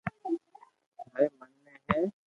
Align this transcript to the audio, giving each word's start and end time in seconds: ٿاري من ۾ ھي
ٿاري 1.11 1.27
من 1.37 1.49
۾ 1.71 1.73
ھي 1.89 1.99